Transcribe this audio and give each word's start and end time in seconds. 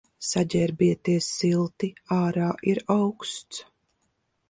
Saģērbieties 0.27 1.27
silti, 1.35 1.91
ārā 2.19 2.51
ir 2.75 2.85
auksts. 2.99 3.65